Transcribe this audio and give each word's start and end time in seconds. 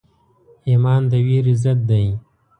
ایمان 0.69 1.01
د 1.11 1.13
ویرې 1.25 1.53
ضد 1.63 1.79
دی. 1.89 2.05